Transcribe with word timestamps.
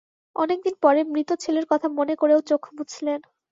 অনেক 0.35 0.59
দিন 0.65 0.75
পরে 0.83 1.01
মৃত 1.05 1.29
ছেলের 1.43 1.65
কথা 1.71 1.87
মনে 1.97 2.13
করেও 2.21 2.39
চোখ 2.49 2.61
মুছলেন। 2.75 3.19